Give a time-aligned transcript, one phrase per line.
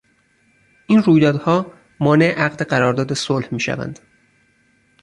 [0.87, 3.99] این رویدادها مانع عقد قرار داد صلح میشوند.